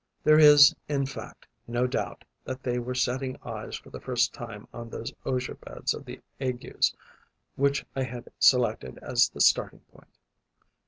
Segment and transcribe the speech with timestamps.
[0.23, 4.67] There is, in fact, no doubt that they were setting eyes for the first time
[4.73, 6.95] on those osier beds of the Aygues
[7.55, 10.17] which I had selected as the starting point.